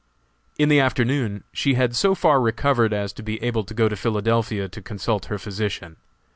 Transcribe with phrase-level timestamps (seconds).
[0.57, 3.95] In the afternoon she had so far recovered as to be able to go to
[3.95, 5.97] Philadelphia to consult her physician.